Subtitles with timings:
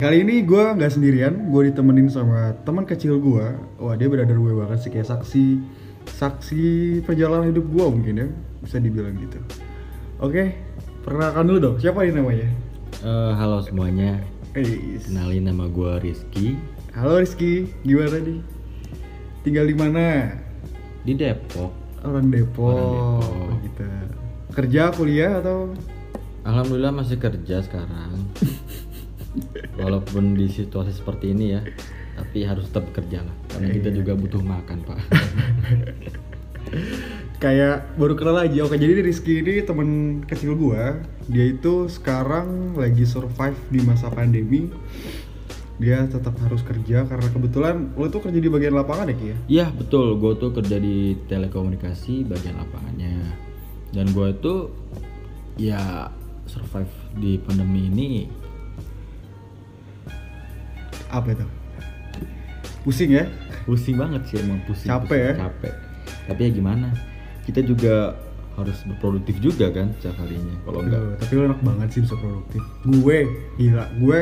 [0.00, 3.44] Kali ini gue nggak sendirian, gue ditemenin sama teman kecil gue.
[3.76, 5.60] Wah dia brother gue banget sih kayak saksi
[6.08, 6.64] saksi
[7.04, 8.28] perjalanan hidup gue mungkin ya,
[8.64, 9.36] bisa dibilang gitu.
[10.24, 10.56] Oke,
[11.04, 11.76] perkenalkan dulu dong.
[11.76, 12.48] Siapa ini namanya?
[13.04, 14.24] Eh, halo semuanya,
[14.56, 16.56] Eh, kenalin nama gue Rizky
[16.96, 18.40] halo Rizky, gimana nih?
[19.44, 20.32] Tinggal di mana?
[21.04, 21.76] di Depok.
[22.08, 22.72] Orang Depok.
[22.72, 23.60] Orang Depok.
[23.68, 23.84] Gitu.
[24.56, 25.76] Kerja, kuliah atau?
[26.48, 28.16] Alhamdulillah masih kerja sekarang.
[29.78, 31.60] Walaupun di situasi seperti ini ya,
[32.18, 33.36] tapi harus tetap kerja lah.
[33.48, 33.96] Karena kita Iya.
[34.02, 34.98] juga butuh makan pak.
[37.40, 39.88] kayak baru kenal aja oke jadi Rizky ini temen
[40.28, 44.68] kecil gua dia itu sekarang lagi survive di masa pandemi
[45.80, 49.36] dia tetap harus kerja karena kebetulan lo tuh kerja di bagian lapangan ya Ki ya
[49.48, 53.16] Iya betul, gue tuh kerja di telekomunikasi bagian lapangannya.
[53.88, 54.68] Dan gue itu
[55.56, 56.12] ya
[56.44, 58.10] survive di pandemi ini
[61.10, 61.46] apa itu
[62.80, 63.24] pusing ya
[63.68, 64.88] pusing banget sih emang pusing.
[64.88, 65.32] Capek pusing, ya?
[65.46, 65.74] Capek.
[66.26, 66.88] Tapi ya gimana?
[67.44, 68.16] Kita juga
[68.56, 70.52] harus berproduktif juga kan setiap harinya.
[70.64, 73.18] Kalau enggak tapi lo enak banget sih bisa produktif gue
[73.56, 74.18] gila gue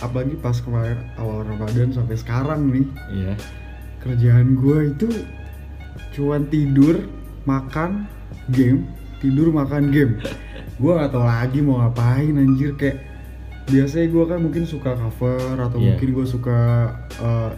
[0.00, 3.34] apalagi pas kemarin awal Ramadan sampai sekarang nih Iya.
[4.00, 5.08] kerjaan gue itu
[6.16, 7.04] cuman tidur
[7.44, 8.08] makan
[8.48, 8.88] game
[9.20, 10.16] tidur makan game
[10.80, 13.11] gue nggak tahu lagi mau ngapain anjir kayak
[13.64, 15.94] biasanya gue kan mungkin suka cover atau Iya.
[15.94, 16.58] mungkin gue suka
[17.14, 17.50] eh,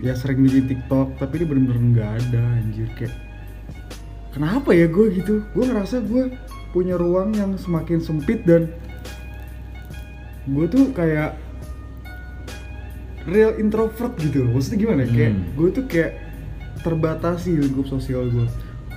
[0.00, 3.14] ya sering bikin TikTok tapi ini bener-bener nggak ada anjir kayak
[4.30, 6.32] kenapa ya gue gitu gue ngerasa gue
[6.68, 8.70] punya ruang yang semakin sempit dan
[10.44, 11.36] gue tuh kayak
[13.26, 15.10] real introvert gitu loh maksudnya gimana ya?
[15.10, 15.44] kayak Hmm.
[15.54, 16.12] gue tuh kayak
[16.78, 18.46] terbatasi lingkup sosial gue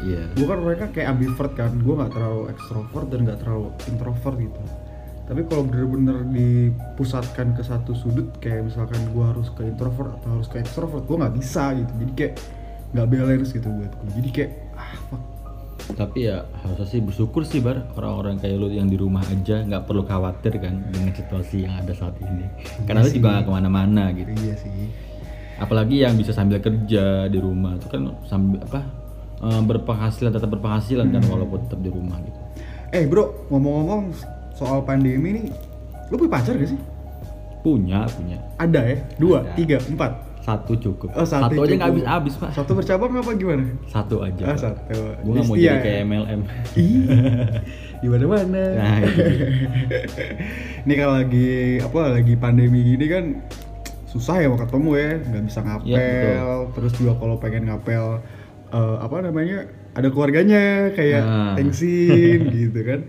[0.01, 0.33] Iya.
[0.33, 4.61] gue kan mereka kayak ambivert kan gue nggak terlalu ekstrovert dan nggak terlalu introvert gitu
[5.31, 10.51] tapi kalau bener-bener dipusatkan ke satu sudut kayak misalkan gue harus ke introvert atau harus
[10.51, 11.91] ke extrovert gue nggak bisa gitu.
[12.03, 12.33] Jadi kayak
[12.91, 15.23] nggak balance gitu buat gue jadi kayak ah fuck.
[15.95, 17.79] Tapi ya harusnya sih bersyukur sih bar.
[17.95, 21.95] Orang-orang kayak lu yang di rumah aja nggak perlu khawatir kan dengan situasi yang ada
[21.95, 22.51] saat ini.
[22.83, 24.35] Karena lu juga nggak ke mana-mana gitu.
[24.35, 24.91] iya sih.
[25.63, 28.83] Apalagi yang bisa sambil kerja di rumah itu kan sambil apa
[29.47, 32.39] eh, berpenghasilan tetap berpenghasilan kan walaupun tetap di rumah gitu.
[32.91, 34.11] eh bro ngomong-ngomong
[34.53, 35.45] soal pandemi nih
[36.07, 36.79] lu punya pacar gak sih
[37.61, 39.53] Punya punya ada ya dua Ada.
[39.53, 41.13] tiga empat satu cukup.
[41.13, 41.85] Oh, satu aja nggak cukup.
[42.01, 42.49] habis-habis pak.
[42.57, 44.41] satu bercabang apa gimana Satu aja.
[44.41, 44.57] ah Pak.
[44.57, 45.83] satu Gue nggak mau Setia jadi ya?
[45.85, 46.41] kayak MLM.
[48.01, 48.63] Di mana-mana.
[48.73, 49.47] Nah, itu dia.
[50.85, 53.25] Ini kalau lagi apa lagi pandemi gini kan
[54.09, 55.85] susah ya mau ketemu ya, nggak bisa ngapel.
[55.87, 56.59] Iya, betul.
[56.73, 58.05] Terus juga kalau pengen ngapel
[58.73, 59.59] eh, apa namanya
[59.91, 61.53] ada keluarganya kayak Nah.
[61.53, 62.99] thanksin gitu kan.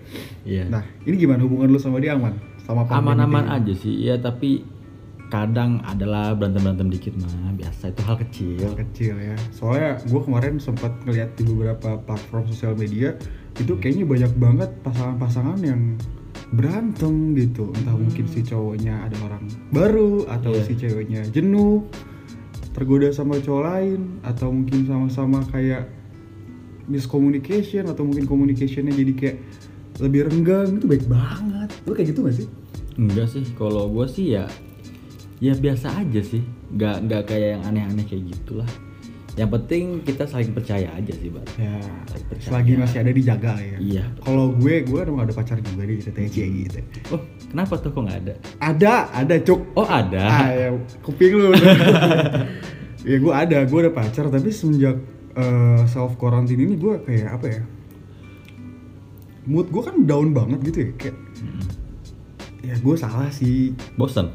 [0.43, 0.67] Iya.
[0.67, 2.35] Nah ini gimana hubungan lu sama dia aman?
[2.59, 4.63] Sama aman-aman aja sih ya tapi
[5.29, 10.93] kadang adalah berantem-berantem dikit mah biasa itu hal kecil kecil ya soalnya gue kemarin sempat
[11.03, 13.17] ngeliat di beberapa platform sosial media
[13.55, 15.97] itu kayaknya banyak banget pasangan-pasangan yang
[16.51, 20.63] berantem gitu entah mungkin si cowoknya ada orang baru atau Iya.
[20.63, 21.89] si ceweknya jenuh
[22.71, 25.89] tergoda sama cowok lain atau mungkin sama-sama kayak
[26.87, 29.37] miscommunication atau mungkin communicationnya jadi kayak
[30.01, 31.69] lebih renggang itu baik banget.
[31.85, 32.47] Lu kayak gitu gak sih?
[32.95, 34.45] Enggak sih kalau gue sih ya
[35.39, 36.43] ya biasa aja sih.
[36.73, 38.69] Nggak nggak kayak yang aneh-aneh kayak gitulah.
[39.33, 42.49] Yang penting kita saling percaya aja sih bar ya Saling percaya.
[42.53, 43.77] selagi masih ada dijaga ya.
[43.81, 44.05] Iya.
[44.21, 46.79] Kalau gue gue emang ada pacar juga nih ceritanya cie gitu.
[47.09, 48.35] Oh kenapa tuh kok nggak ada?
[48.61, 48.93] Ada
[49.25, 49.61] ada cuk.
[49.73, 50.25] Oh ada?
[50.29, 50.69] Ah ya
[51.01, 51.49] kuping lu.
[53.03, 54.95] Ya gue ada gue ada pacar tapi semenjak
[55.89, 57.63] self quarantine ini gue kayak apa ya?
[59.43, 61.67] Mood gue kan down banget gitu ya kayak Mm-mm.
[62.63, 63.75] ya gue salah sih.
[63.99, 64.31] Bosan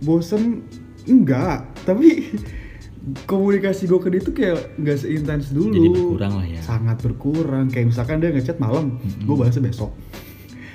[0.00, 0.64] bosen
[1.08, 1.64] enggak.
[1.84, 2.28] Tapi
[3.30, 5.72] komunikasi gue ke dia tuh kayak nggak seintens dulu.
[5.72, 6.60] Jadi berkurang lah ya.
[6.60, 7.66] Sangat berkurang.
[7.72, 9.24] Kayak misalkan dia ngechat malam Mm-mm.
[9.24, 9.92] gue balasnya besok.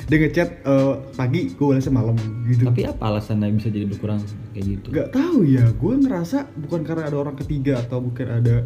[0.05, 2.17] Dia ngechat eh, pagi gue balasnya malam
[2.49, 2.65] gitu.
[2.65, 4.21] Tapi apa alasannya bisa jadi berkurang
[4.53, 4.87] kayak gitu?
[4.89, 5.65] Nggak tahu ya.
[5.77, 8.65] Gue ngerasa bukan karena ada orang ketiga atau bukan ada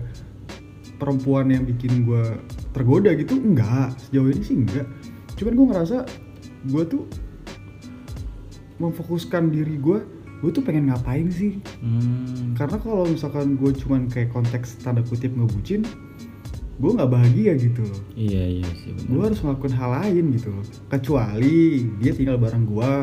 [1.00, 2.38] perempuan yang bikin gue
[2.75, 3.40] tergoda gitu?
[3.40, 3.96] Enggak.
[3.98, 4.86] Sejauh ini sih enggak.
[5.40, 5.98] Cuman gue ngerasa
[6.68, 7.04] gue tuh
[8.80, 10.00] memfokuskan diri gue
[10.40, 11.60] gue tuh pengen ngapain sih?
[11.84, 12.56] Hmm.
[12.56, 15.84] karena kalau misalkan gue cuman kayak konteks tanda kutip ngebucin
[16.80, 18.01] gue nggak bahagia gitu loh.
[18.16, 20.63] Iya iya sih gue harus melakukan hal lain gitu loh.
[20.88, 22.94] Kecuali dia tinggal bareng gue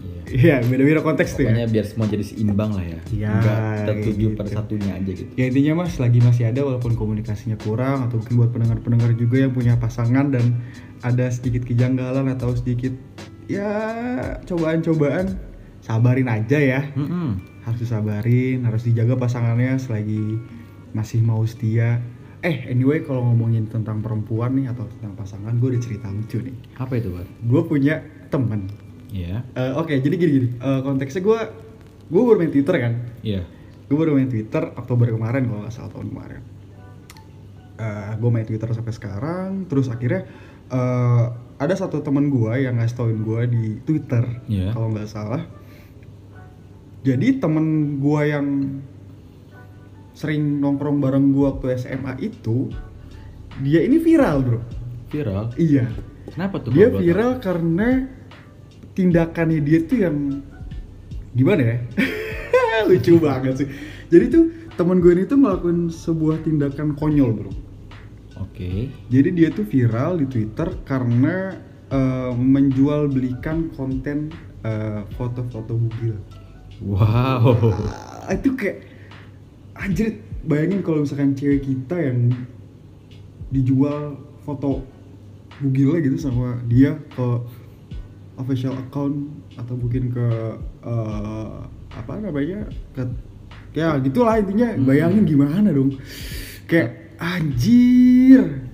[0.00, 3.00] iya iya beda-beda konteks tuh ya Pokoknya biar semua jadi seimbang lah ya.
[3.10, 4.56] Iya, Enggak tertuju kayak pada gitu.
[4.56, 5.30] satunya aja gitu.
[5.34, 9.52] ya intinya mas lagi masih ada walaupun komunikasinya kurang atau mungkin buat pendengar-pendengar juga yang
[9.52, 10.44] punya pasangan dan
[11.00, 12.92] ada sedikit kejanggalan atau sedikit
[13.46, 13.68] ya
[14.44, 15.36] cobaan-cobaan
[15.80, 17.40] sabarin aja ya Mm-mm.
[17.62, 20.38] harus disabarin harus dijaga pasangannya selagi
[20.92, 21.98] masih mau setia
[22.40, 26.56] eh anyway kalau ngomongin tentang perempuan nih atau tentang pasangan gue ada cerita lucu nih
[26.76, 27.26] Apa itu, Bar?
[27.26, 28.70] gue punya temen
[29.10, 29.42] Iya.
[29.50, 31.38] Eh, oke jadi gini gini Eh, konteksnya gue
[32.06, 33.42] gue baru main twitter kan Iya.
[33.84, 36.42] gue baru main twitter Oktober kemarin kalau nggak salah tahun kemarin
[38.12, 40.28] gue main twitter sampai sekarang terus akhirnya
[40.68, 41.24] eh,
[41.56, 44.70] ada satu temen gue yang ngasih tauin gue di twitter Iya.
[44.70, 45.42] kalau nggak salah
[47.00, 47.66] jadi temen
[47.98, 48.46] gue yang
[50.12, 52.68] sering nongkrong bareng gue waktu SMA itu
[53.58, 54.60] dia ini viral bro
[55.08, 55.50] Viral.
[55.56, 55.88] iya
[56.28, 56.70] Kenapa tuh?
[56.70, 58.06] dia viral karena
[58.94, 60.16] tindakannya dia tuh yang
[61.34, 61.76] gimana ya
[62.88, 63.68] lucu banget sih
[64.10, 64.44] jadi tuh
[64.74, 67.52] temen gue ini tuh ngelakuin sebuah tindakan konyol bro?
[68.40, 68.88] Oke.
[69.12, 71.60] jadi dia tuh viral di twitter karena
[71.92, 74.32] eh, menjual belikan konten
[74.64, 76.16] eh, foto-foto bugil
[76.80, 77.76] Wow.
[78.24, 78.88] Ah, itu kayak
[79.76, 80.16] anjir
[80.48, 82.32] bayangin kalau misalkan cewek kita yang
[83.52, 84.16] dijual
[84.48, 84.80] foto
[85.60, 87.26] bugilnya gitu sama dia ke
[88.40, 90.26] official account atau mungkin ke
[90.82, 91.48] eh,
[91.90, 93.02] apa namanya ke
[93.72, 94.82] ya gitulah intinya Hmm.
[94.82, 95.94] bayangin gimana dong
[96.64, 98.66] kayak anjir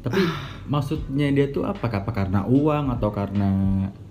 [0.00, 0.20] Tapi
[0.66, 1.88] maksudnya dia tuh apa?
[1.88, 3.50] Apa karena uang atau karena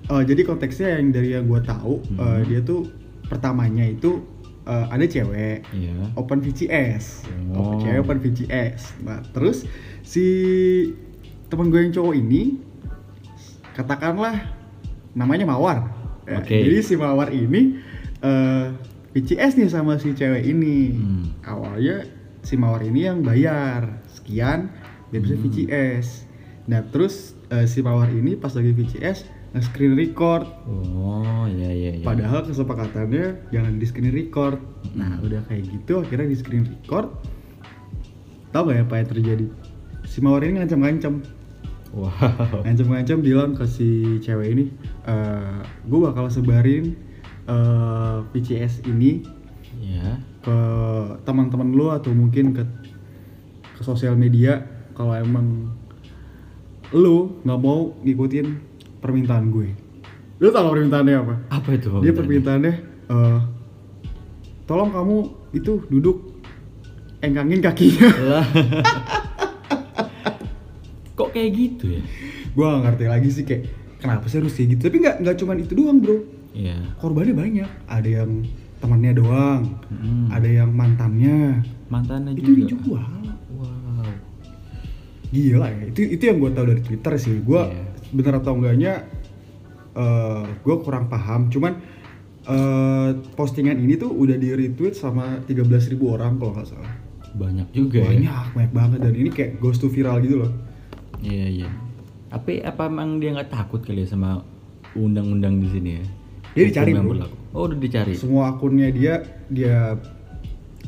[0.04, 2.44] Eh, jadi konteksnya yang dari yang gue tahu eh, Hmm.
[2.44, 2.90] dia tuh
[3.24, 4.20] pertamanya itu
[4.64, 6.12] eh, ada cewek Iya.
[6.14, 7.62] open VCS Oh.
[7.62, 9.64] open cewek open VCS nah terus
[10.02, 10.26] si
[11.48, 12.58] temen gue yang cowok ini
[13.74, 14.54] katakanlah
[15.12, 15.80] namanya Mawar
[16.24, 17.84] Ya, jadi si Mawar ini
[19.12, 21.26] VCS nih sama si cewek ini Hmm.
[21.44, 22.08] awalnya
[22.40, 24.72] si Mawar ini yang bayar sekian
[25.10, 25.44] dia bisa Hmm.
[25.44, 26.08] VCS
[26.64, 32.04] nah terus eh, si Mawar ini pas lagi VCS nge-screen record Oh, iya iya iya.
[32.04, 34.58] Padahal kesepakatannya jangan di screen record.
[34.94, 37.12] Nah udah kayak gitu akhirnya di screen record.
[38.50, 39.46] Tahu gak ya apa yang terjadi?
[40.04, 41.22] Si Mawar ini ngancam-ngancam,
[41.94, 42.10] Wow.
[42.66, 44.66] ngancam-ngancam bilang ke si cewek ini,
[45.06, 46.98] eh gue bakal sebarin
[47.46, 49.22] eh VCS ini
[49.78, 50.18] Iya.
[50.42, 50.58] ke
[51.22, 52.64] teman-teman lu atau mungkin ke
[53.74, 54.64] ke sosial media
[54.94, 55.70] kalau emang
[56.90, 58.48] lu nggak mau ngikutin
[58.98, 59.70] permintaan gue.
[60.42, 61.36] Lu tau gak permintaannya apa?
[61.52, 61.90] Apa itu?
[62.02, 62.74] dia permintaannya
[63.12, 63.40] eh
[64.64, 65.18] tolong kamu
[65.52, 66.18] itu duduk
[67.20, 68.10] engkangin kakinya
[71.34, 72.02] kayak gitu ya?
[72.48, 73.64] gue gak ngerti lagi sih kayak
[73.98, 76.18] kenapa sih harus kayak gitu tapi nggak nggak cuman itu doang bro
[76.54, 76.78] Iya.
[76.96, 78.46] korbannya banyak ada yang
[78.78, 80.28] temannya doang Mm.
[80.30, 82.60] ada yang mantannya Mantannya itu juga.
[82.70, 83.14] dijual
[83.52, 84.12] Wow.
[85.30, 87.84] gila ya itu itu yang gue tahu dari twitter sih gue Iya.
[88.14, 88.94] bener atau enggaknya
[89.94, 91.74] eh gue kurang paham cuman
[92.44, 95.58] eh postingan ini tuh udah di retweet sama 13.000
[96.04, 96.94] orang kalau nggak salah
[97.34, 98.10] Banyak juga ya.
[98.12, 100.52] banyak banyak banget dan ini kayak ghost to viral gitu loh
[101.24, 101.70] Iya iya.
[102.28, 104.44] Tapi apa emang dia nggak takut kali ya sama
[104.94, 106.06] undang-undang di sini ya?
[106.54, 107.14] Dia dicari, yang bro.
[107.16, 107.36] berlaku.
[107.54, 108.14] Oh udah dicari.
[108.14, 109.98] semua akunnya dia dia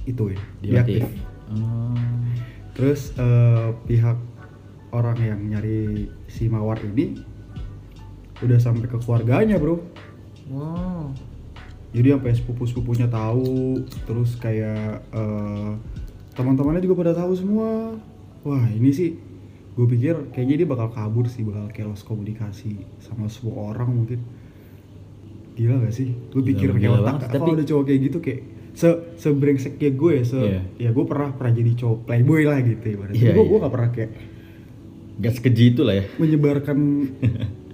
[0.03, 1.01] itu ya Diaktif.
[1.01, 1.03] diaktif
[1.45, 1.93] Oh.
[2.73, 4.17] terus eh, pihak
[4.89, 7.21] orang yang nyari si mawar ini
[8.39, 9.77] udah sampai ke keluarganya bro
[10.45, 11.13] Wow.
[11.89, 15.71] jadi sampai sepupu sepupunya tahu terus kayak eh,
[16.33, 17.93] teman-temannya juga pada tahu semua
[18.41, 19.13] wah ini sih
[19.75, 24.19] gue pikir kayaknya dia bakal kabur sih bakal lost komunikasi sama semua orang mungkin
[25.53, 28.39] gila gak sih gue pikir kayak otak banget, kalau tapi- ada cowok kayak gitu kayak
[28.71, 30.61] se sebrengsek kayak gue ya se Iya.
[30.77, 33.49] ya gue pernah pernah jadi cowok playboy lah gitu ibaratnya Iya, gue iya.
[33.49, 34.11] gue gak pernah kayak
[35.15, 36.03] Gak sekeji itu lah ya.
[36.13, 36.77] menyebarkan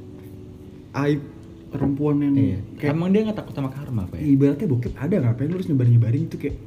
[1.02, 1.22] aib
[1.70, 2.58] perempuan yang Iya.
[2.78, 4.26] kayak Emang dia nggak takut sama karma apa ya?
[4.28, 6.58] ibaratnya bokep ada ngapain lu harus nyebar nyebarin itu kayak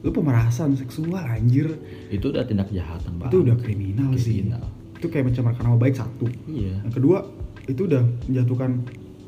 [0.00, 1.68] lu pemerasan seksual anjir
[2.08, 3.28] Itu udah tindak kejahatan banget.
[3.28, 4.66] itu udah kriminal, sih Kriminal.
[5.02, 6.30] Itu kayak mencemarkan nama baik satu.
[6.46, 6.78] Iya.
[6.86, 7.26] yang kedua
[7.66, 8.70] itu udah menjatuhkan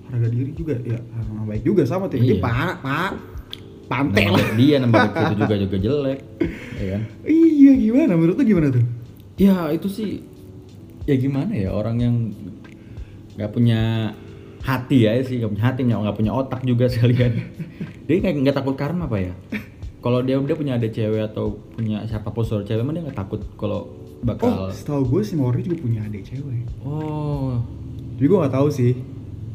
[0.07, 0.79] harga diri juga.
[0.81, 2.39] Ya nama baik juga sama tuh Iya.
[2.39, 3.13] Dia pak pak.
[3.85, 4.49] Pantai Nama lah.
[4.57, 6.19] dia nama baik itu juga juga jelek.
[6.79, 7.01] Ya kan?
[7.27, 8.13] iya gimana?
[8.15, 8.85] Menurut lu gimana tuh?
[9.35, 10.23] Ya itu sih
[11.05, 11.69] ya gimana ya?
[11.69, 12.15] Orang yang
[13.35, 14.15] nggak punya
[14.63, 15.43] hati ya sih.
[15.43, 17.35] Nggak punya hati nggak punya otak juga sekalian.
[18.07, 19.35] Dia kayak nggak takut karma apa ya?
[19.99, 23.19] Kalau dia dia punya ada cewek atau punya siapa pun saudara cewek emang dia nggak
[23.19, 26.65] takut kalau oh bakal setahu gue si Mori juga punya adik cewek.
[26.81, 27.61] Oh.
[28.17, 28.93] Jadi gue nggak tahu sih.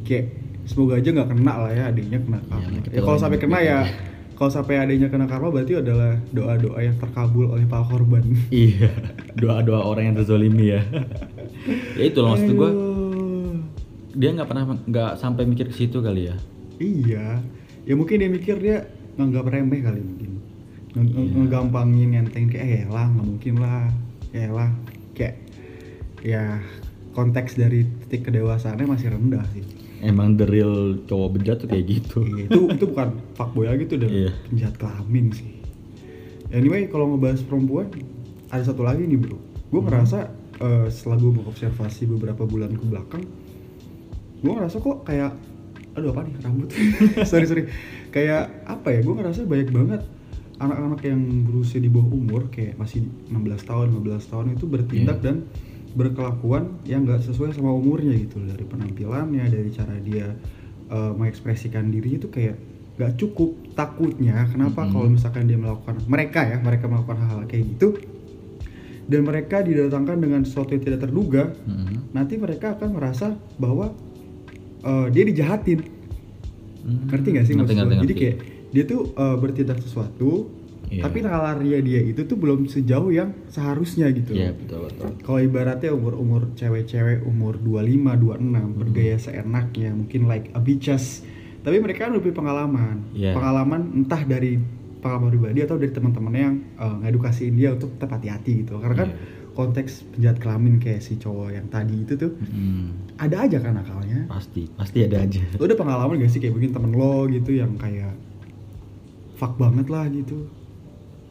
[0.06, 0.26] Kayak
[0.70, 2.70] semoga aja nggak kena lah ya adiknya kena karma.
[2.70, 3.80] Iya, kita ya, kalau doain sampai kena ya
[4.38, 8.24] kalau sampai adiknya kena karma berarti adalah doa doa yang terkabul oleh para korban.
[8.54, 8.94] Iya
[9.34, 10.82] doa doa orang yang terzolimi ya.
[11.98, 12.72] Ya itu loh maksud gue
[14.14, 16.38] dia nggak pernah nggak sampai mikir ke situ kali ya.
[16.78, 17.42] Iya.
[17.90, 18.86] Ya mungkin dia mikir dia
[19.18, 20.30] nganggap remeh kali mungkin.
[20.90, 21.46] Iya.
[21.46, 23.94] ngegampangin enteng kayak eh lah nggak mungkin lah
[24.30, 24.70] ya lah
[25.14, 25.36] kayak
[26.22, 26.62] ya
[27.12, 29.64] konteks dari titik kedewasaannya masih rendah sih.
[30.00, 32.24] Emang the real cowok bejat tuh kayak gitu.
[32.24, 34.32] Iya, itu itu bukan fuckboy lagi tuh udah Iya.
[34.48, 35.52] penjahat kelamin sih.
[36.50, 37.92] Anyway kalau ngebahas perempuan
[38.48, 39.36] ada satu lagi nih bro.
[39.70, 43.24] Gue ngerasa eh, setelah gue mengobservasi beberapa bulan ke belakang
[44.40, 45.36] gue ngerasa kok kayak
[45.94, 46.70] aduh apa nih rambut?
[47.30, 47.64] Sorry sorry.
[48.10, 50.02] Kayak apa ya gue ngerasa banyak banget
[50.60, 55.24] anak-anak yang berusia di bawah umur kayak masih 16 tahun 15 tahun itu bertindak Iya.
[55.24, 55.36] dan
[55.90, 60.36] berkelakuan yang nggak sesuai sama umurnya gitu dari penampilannya dari cara dia
[60.90, 62.56] eh, mengekspresikan dirinya itu kayak
[62.96, 64.92] nggak cukup takutnya kenapa Mhm.
[64.92, 67.90] kalau misalkan dia melakukan mereka ya mereka melakukan hal-hal kayak gitu
[69.06, 72.12] dan mereka didatangkan dengan sesuatu yang tidak terduga Mhm.
[72.12, 73.94] nanti mereka akan merasa bahwa
[74.80, 75.80] eh, dia dijahatin
[76.80, 77.06] Hmm.
[77.08, 78.04] ngerti gak sih Ngerti, maksud ngerti, gua?
[78.04, 78.38] jadi kayak
[78.70, 80.50] dia tuh eh, bertindak sesuatu
[80.86, 81.06] Iya.
[81.06, 85.22] tapi nalarnya dia itu tuh belum sejauh yang seharusnya gitu Iya betul betul.
[85.22, 91.22] kalau ibaratnya umur-umur cewek-cewek umur 25, 26 bergaya seenaknya mungkin like a bitches
[91.62, 93.32] tapi mereka kan lebih pengalaman Iya.
[93.32, 94.58] pengalaman entah dari
[94.98, 99.10] pengalaman pribadi atau dari teman-temannya yang uh, ngedukasiin dia untuk tetap hati-hati gitu karena kan
[99.10, 99.22] Iya.
[99.52, 102.98] konteks penjahat kelamin kayak si cowok yang tadi itu tuh Hmm.
[103.14, 105.38] ada aja kan akalnya Pasti pasti ada aja.
[105.54, 108.18] lo ada pengalaman gak sih kayak mungkin temen lo gitu yang kayak
[109.40, 110.46] fuck banget lah gitu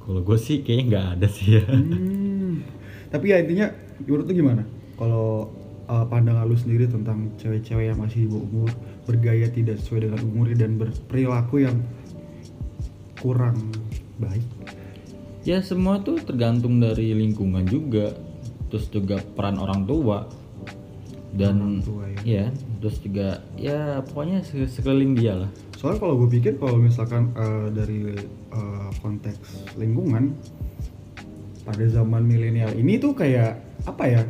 [0.01, 1.65] Kalau gue sih kayaknya nggak ada sih ya.
[1.69, 2.65] Hmm.
[3.13, 3.69] Tapi ya intinya
[4.01, 4.65] menurut lu gimana?
[4.97, 5.53] Kalau
[5.85, 8.71] uh, pandangan lu sendiri tentang cewek-cewek yang masih di bawah umur,
[9.05, 11.77] bergaya tidak sesuai dengan umurnya dan berperilaku yang
[13.21, 13.69] kurang
[14.17, 14.45] baik.
[15.45, 18.17] Ya semua tuh tergantung dari lingkungan juga,
[18.73, 20.25] terus juga peran orang tua
[21.37, 22.21] dan Orang tua, ya.
[22.25, 22.45] ya,
[22.81, 25.53] terus juga ya pokoknya se- sekeliling dia lah.
[25.79, 28.11] Soalnya kalau gue pikir kalau misalkan uh, dari
[28.51, 30.35] uh, konteks lingkungan
[31.63, 34.23] pada zaman milenial ini tuh kayak apa ya?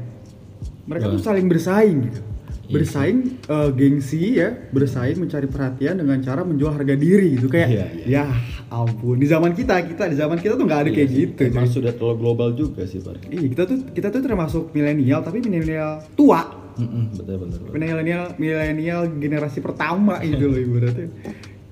[0.85, 2.21] Mereka tuh saling bersaing gitu.
[2.69, 7.69] Iya Bersaing uh, gengsi ya, bersaing mencari perhatian dengan cara menjual harga diri gitu kayak
[7.73, 8.05] Iya, iya.
[8.05, 8.25] ya
[8.69, 11.41] ampun di zaman kita kita di zaman kita tuh nggak ada kayak Iya sih, gitu.
[11.49, 13.25] Emang sudah terlalu global juga sih pak.
[13.33, 17.61] Iya kita tuh kita tuh termasuk milenial tapi milenial tua Mm-mm, betul betul.
[17.75, 21.11] milenial milenial generasi pertama gitu loh ibaratnya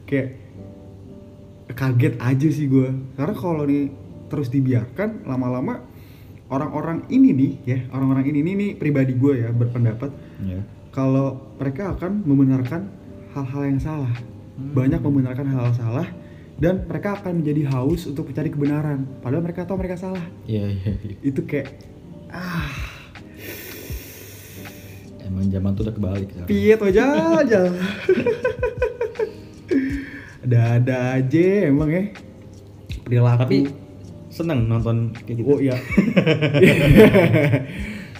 [0.05, 0.29] kayak
[1.69, 3.91] kaget aja sih gue karena kalau nih
[4.27, 5.83] terus dibiarkan lama-lama
[6.47, 10.61] orang-orang ini nih ya orang-orang ini nih, nih pribadi gue ya berpendapat Ya.
[10.91, 12.93] kalau mereka akan membenarkan
[13.33, 14.13] hal-hal yang salah
[14.57, 14.73] Hmm.
[14.73, 16.09] banyak membenarkan hal-hal salah
[16.57, 20.93] dan mereka akan menjadi haus untuk mencari kebenaran padahal mereka tahu mereka salah Iya iya.
[20.97, 21.17] iya.
[21.21, 21.77] itu kayak
[22.29, 22.65] ah
[25.37, 26.29] Emang zaman tuh udah kebalik
[26.81, 27.05] tuh aja
[27.45, 27.61] aja
[30.47, 32.05] ada-ada aja emang ya.
[33.03, 33.41] Perilaku.
[33.43, 33.59] Tapi
[34.31, 35.49] seneng nonton kayak gitu.
[35.51, 35.77] oh iya.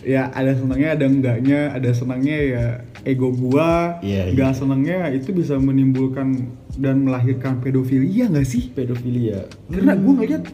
[0.07, 1.75] Ya ada senangnya ada enggaknya.
[1.75, 2.65] Ada senangnya ya
[3.03, 3.99] ego gua.
[4.07, 4.59] Iya, nggak iya.
[4.59, 6.47] senangnya itu bisa menimbulkan
[6.79, 8.71] dan melahirkan pedofilia nggak sih?
[8.71, 9.51] Pedofilia.
[9.67, 10.47] karena gua ngeliat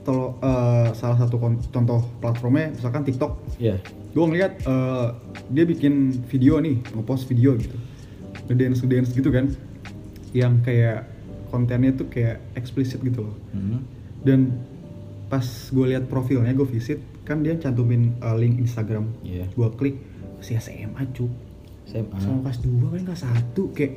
[0.00, 1.36] kalau eh, salah satu
[1.68, 3.36] contoh platformnya misalkan TikTok.
[3.60, 3.76] Ya.
[4.16, 5.06] Gue ngeliat eh,
[5.50, 5.94] dia bikin
[6.24, 7.76] video nih ngepost video gitu
[8.46, 9.52] ngedance ngedance gitu kan
[10.32, 11.04] yang kayak
[11.46, 13.84] kontennya tuh kayak eksplisit gitu loh Hmm.
[14.22, 14.56] dan
[15.26, 19.46] pas gue lihat profilnya gue visit kan dia cantumin eh, link Instagram Iya.
[19.48, 19.96] gue klik
[20.36, 21.28] masih SMA cuk
[21.84, 22.16] SMA.
[22.16, 23.92] sama kelas 2 kan kelas 1 kayak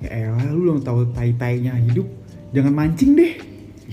[0.00, 2.08] ya elah lu belum tahu tai-tainya hidup
[2.50, 3.32] jangan mancing deh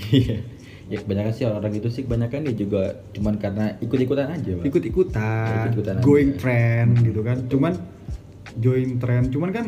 [0.09, 0.41] Iya.
[0.87, 4.65] Ya kebanyakan sih orang gitu sih kebanyakan dia juga cuman karena ikut-ikutan aja, Pak.
[4.71, 5.47] ikut-ikutan.
[5.51, 6.39] Ikut-ikutan going aja.
[6.39, 7.37] trend gitu kan.
[7.51, 7.73] Cuman
[8.57, 9.65] join trend cuman kan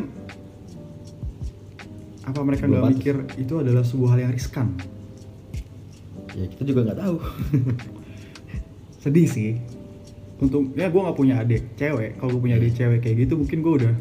[2.24, 4.72] apa mereka nggak mikir itu adalah sebuah hal yang riskan.
[6.32, 7.16] Ya kita juga nggak tahu.
[9.04, 9.60] sedih sih.
[10.40, 12.16] Untuk ya gue nggak punya adik cewek.
[12.16, 13.94] Kalau gue punya adik cewek kayak gitu mungkin gue udah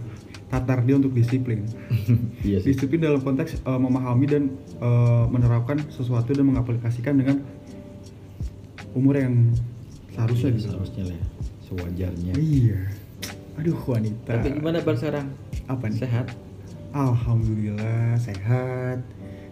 [0.49, 1.61] tatar dia untuk disiplin
[2.41, 2.73] iya sih.
[2.73, 4.43] disiplin dalam konteks eh, memahami dan
[4.75, 7.37] eh, menerapkan sesuatu dan mengaplikasikan dengan
[8.91, 9.53] umur yang
[10.09, 11.25] seharusnya Iya, gitu seharusnya lah ya.
[11.61, 12.33] Sewajarnya.
[12.35, 12.79] iya
[13.53, 15.27] aduh wanita Tapi gimana bar sekarang?
[15.65, 16.27] apa nih Sehat?
[16.89, 19.05] Alhamdulillah sehat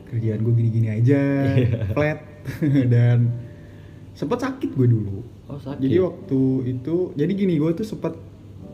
[0.06, 1.22] kerjaan gue gini-gini aja
[1.54, 1.92] Iya.
[1.92, 2.20] flat
[2.94, 3.30] dan
[4.12, 5.78] sempat sakit gue dulu Oh sakit.
[5.80, 8.18] jadi waktu itu jadi gini gue tuh sempat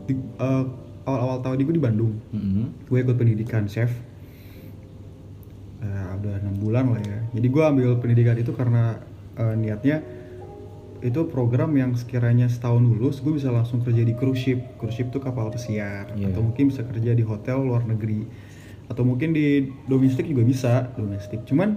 [0.04, 0.64] di- eh,
[1.04, 2.12] awal-awal tahun ini gue di Bandung.
[2.32, 2.66] Mm-mm.
[2.88, 3.92] gue ikut pendidikan chef.
[5.84, 7.18] Eh, udah enam bulan lah ya.
[7.36, 8.98] Jadi gue ambil pendidikan itu karena
[9.36, 10.00] eh, niatnya
[11.04, 14.60] itu program yang sekiranya setahun lulus gue bisa langsung kerja di cruise ship.
[14.80, 16.08] Cruise ship tuh kapal pesiar.
[16.16, 16.32] Iya.
[16.32, 18.24] atau mungkin bisa kerja di hotel luar negeri.
[18.88, 21.44] Atau mungkin di domestik juga bisa domestik.
[21.44, 21.76] Cuman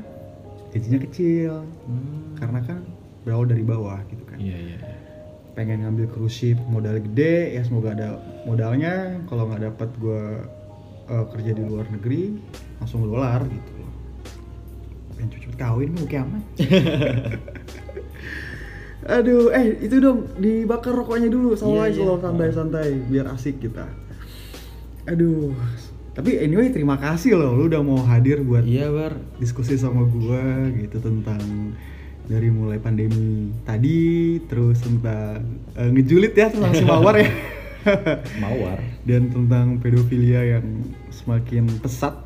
[0.71, 1.63] gajinya kecil.
[1.87, 2.35] Hmm.
[2.39, 2.79] karena kan
[3.27, 4.39] berawal dari bawah gitu kan.
[4.39, 4.77] Iya iya.
[5.57, 9.17] Pengen ngambil cruise ship modal gede ya semoga ada modalnya.
[9.25, 10.23] Kalau nggak dapat gue
[11.07, 12.37] kerja di luar negeri
[12.77, 13.91] langsung dolar gitu loh.
[15.17, 16.43] Pengen cepet kawin mau kiamat
[19.07, 21.95] aduh eh itu dong dibakar rokoknya dulu Iya, soalnya iya.
[21.95, 23.87] slow santai-santai biar asik kita.
[25.07, 25.55] Aduh
[26.11, 29.13] tapi anyway terima kasih loh lu udah mau hadir buat Iya bar.
[29.37, 31.39] diskusi sama gua gitu tentang
[32.27, 35.43] dari mulai pandemi tadi terus tentang
[35.73, 37.29] eh, ngejulit ya tentang si mawar ya
[38.43, 38.83] Mawar.
[39.07, 42.19] dan tentang pedofilia yang semakin pesat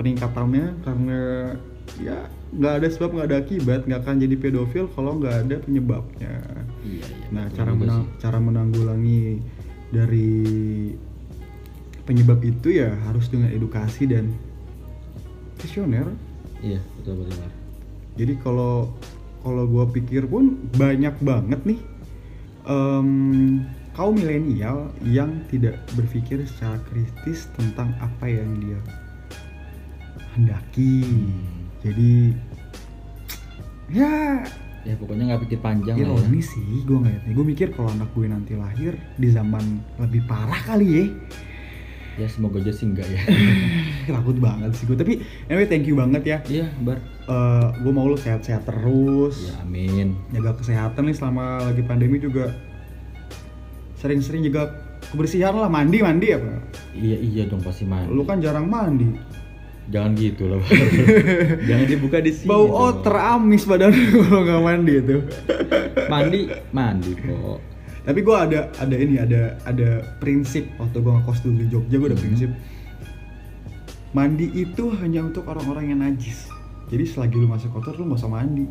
[0.00, 1.20] peningkatannya karena
[2.00, 2.16] ya
[2.48, 6.32] nggak ada sebab nggak ada akibat nggak akan jadi pedofil kalau nggak ada penyebabnya
[6.84, 7.28] Iya iya.
[7.28, 8.20] nah cara menang sih.
[8.24, 9.22] cara menanggulangi
[9.92, 10.32] dari
[12.04, 14.32] penyebab itu ya harus dengan edukasi dan
[15.60, 16.08] visioner
[16.64, 17.63] Iya betul betul.
[18.14, 18.90] Jadi kalau
[19.40, 21.80] kalau gue pikir pun banyak banget nih
[22.64, 23.08] em,
[23.92, 28.80] kaum milenial yang tidak berpikir secara kritis tentang apa yang dia
[30.34, 31.70] hendaki Hmm.
[31.80, 32.12] jadi
[33.90, 34.42] ya
[34.84, 36.44] Ya pokoknya nggak pikir panjang lah ya.
[36.44, 40.84] sih gue ngeliatnya gue mikir kalau anak gue nanti lahir di zaman lebih parah kali
[40.92, 41.04] ya
[42.14, 43.18] Ya semoga aja sih enggak ya.
[44.08, 47.00] takut banget sih gue tapi anyway thank you banget ya Iya bar.
[47.74, 50.14] gue mau lu sehat-sehat terus Ya amin.
[50.30, 52.52] jaga kesehatan nih selama lagi pandemi juga
[53.96, 54.70] sering-sering jaga
[55.06, 56.60] kebersihan lah mandi mandi apa
[56.92, 58.08] Iya iya dong pasti mandi.
[58.08, 59.08] lu kan jarang mandi
[59.84, 60.56] Jangan gitu lah.
[60.58, 60.88] Bar.
[61.68, 62.48] Jangan dibuka di sini.
[62.48, 63.04] bau dong.
[63.04, 65.16] oter amis badan kalau nggak mandi itu
[66.06, 66.40] Mandi
[66.70, 67.60] mandi kok.
[68.04, 72.08] Tapi gue ada ada ini ada ada prinsip waktu gue ngekos dulu di Jogja gue
[72.08, 72.24] ada Hmm.
[72.24, 72.50] prinsip.
[74.12, 76.46] Mandi itu hanya untuk orang-orang yang najis.
[76.86, 78.66] Jadi selagi lu masih kotor lu nggak usah mandi.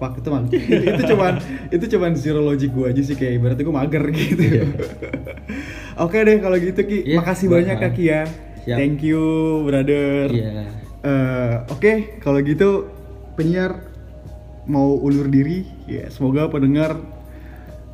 [0.00, 0.56] Fuck itu man itu,
[0.96, 1.34] itu cuman
[1.68, 4.40] itu cuman zero logic gue aja sih kayak ibaratnya gue mager gitu.
[4.40, 4.64] Iya.
[6.00, 6.98] oke deh kalau gitu ki.
[7.04, 8.22] Iya, makasih banyak ya ki ya.
[8.60, 8.76] Siap.
[8.80, 9.20] thank you
[9.62, 10.32] brother.
[10.32, 10.48] Iya.
[11.00, 12.88] Eh, oke kalau gitu
[13.36, 13.84] penyiar
[14.64, 15.68] mau undur diri.
[15.84, 16.96] Ya semoga pendengar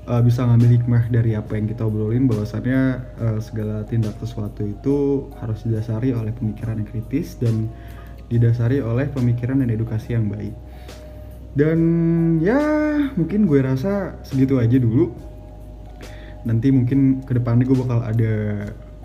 [0.07, 2.81] eh, bisa ngambil hikmah dari apa yang kita obrolin bahwasannya
[3.19, 7.69] eh, segala tindak sesuatu itu harus didasari oleh pemikiran yang kritis dan
[8.31, 10.55] didasari oleh pemikiran dan edukasi yang baik.
[11.57, 11.79] Dan
[12.45, 12.61] ya
[13.16, 15.14] mungkin gue rasa segitu aja dulu.
[16.45, 18.35] Nanti mungkin ke depannya gue bakal ada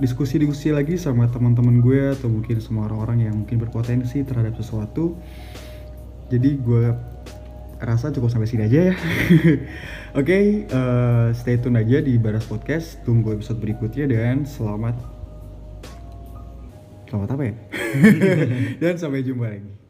[0.01, 5.15] diskusi-diskusi lagi sama teman-teman gue atau mungkin semua orang-orang yang mungkin berpotensi terhadap sesuatu.
[6.27, 6.91] Jadi gue
[7.81, 8.95] rasa cukup sampai sini aja ya.
[10.19, 13.01] Oke eh, stay tune aja di Baras Podcast.
[13.01, 14.95] Tunggu episode berikutnya dan selamat
[17.09, 17.53] selamat apa ya?
[18.81, 19.80] Dan sampai jumpa lagi